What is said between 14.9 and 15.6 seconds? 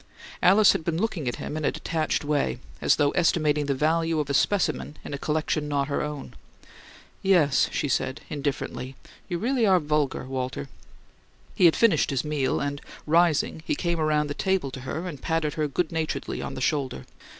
and patted